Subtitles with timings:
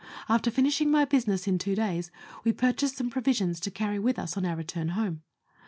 [0.27, 2.09] After finishing my business in two days,
[2.43, 5.21] we purchased some provisions to carry with us on our return home.